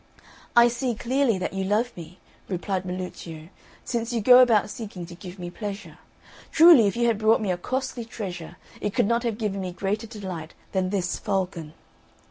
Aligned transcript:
"I 0.55 0.67
see 0.67 0.95
clearly 0.95 1.37
that 1.37 1.53
you 1.53 1.63
love 1.63 1.95
me," 1.95 2.17
replied 2.49 2.87
Milluccio, 2.87 3.49
"since 3.85 4.11
you 4.11 4.19
go 4.19 4.39
about 4.39 4.71
seeking 4.71 5.05
to 5.05 5.13
give 5.13 5.37
me 5.37 5.51
pleasure. 5.51 5.99
Truly, 6.51 6.87
if 6.87 6.97
you 6.97 7.05
had 7.05 7.19
brought 7.19 7.39
me 7.39 7.51
a 7.51 7.55
costly 7.57 8.03
treasure, 8.03 8.57
it 8.81 8.95
could 8.95 9.05
not 9.05 9.21
have 9.21 9.37
given 9.37 9.61
me 9.61 9.71
greater 9.71 10.07
delight 10.07 10.55
than 10.71 10.89
this 10.89 11.19
falcon." 11.19 11.75